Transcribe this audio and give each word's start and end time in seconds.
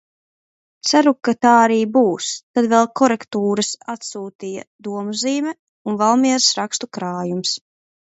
Ceru, 0.91 1.11
ka 1.27 1.33
tā 1.45 1.49
arī 1.65 1.75
būs. 1.97 2.29
Tad 2.57 2.67
vēl 2.71 2.87
korektūras 3.01 3.69
atsūtīja 3.95 4.63
"Domuzīme" 4.89 5.53
un 5.93 6.01
Valmieras 6.03 6.49
rakstu 6.61 6.91
krājumus. 6.99 7.53